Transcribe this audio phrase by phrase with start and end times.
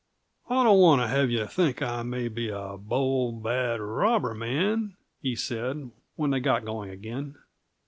[0.49, 4.97] "I don't want to have you think I may be a bold, bad robber man,"
[5.21, 7.35] he said, when they got going again.